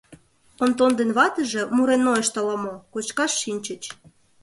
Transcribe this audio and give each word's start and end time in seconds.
Онтон 0.63 0.91
ден 0.99 1.09
ватыже, 1.17 1.61
мурен 1.75 2.01
нойышт 2.05 2.33
ала-мо, 2.39 2.73
кочкаш 2.93 3.31
шинчыч. 3.41 3.83